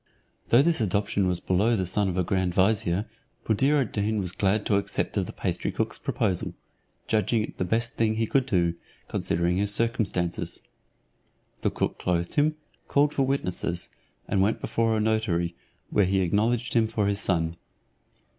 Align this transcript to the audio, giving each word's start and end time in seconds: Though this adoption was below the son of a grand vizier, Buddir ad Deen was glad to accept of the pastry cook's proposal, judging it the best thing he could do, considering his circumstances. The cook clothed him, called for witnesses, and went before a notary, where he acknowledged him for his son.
Though 0.49 0.63
this 0.63 0.81
adoption 0.81 1.27
was 1.27 1.39
below 1.39 1.75
the 1.75 1.85
son 1.85 2.09
of 2.09 2.17
a 2.17 2.23
grand 2.23 2.55
vizier, 2.55 3.05
Buddir 3.45 3.79
ad 3.79 3.91
Deen 3.91 4.17
was 4.19 4.31
glad 4.31 4.65
to 4.65 4.77
accept 4.77 5.15
of 5.15 5.27
the 5.27 5.31
pastry 5.31 5.71
cook's 5.71 5.99
proposal, 5.99 6.55
judging 7.07 7.43
it 7.43 7.59
the 7.59 7.65
best 7.65 7.97
thing 7.97 8.15
he 8.15 8.25
could 8.25 8.47
do, 8.47 8.73
considering 9.07 9.57
his 9.57 9.71
circumstances. 9.71 10.63
The 11.61 11.69
cook 11.69 11.99
clothed 11.99 12.33
him, 12.33 12.55
called 12.87 13.13
for 13.13 13.21
witnesses, 13.27 13.89
and 14.27 14.41
went 14.41 14.59
before 14.59 14.97
a 14.97 14.99
notary, 14.99 15.53
where 15.91 16.05
he 16.05 16.21
acknowledged 16.21 16.73
him 16.73 16.87
for 16.87 17.05
his 17.05 17.19
son. 17.19 17.57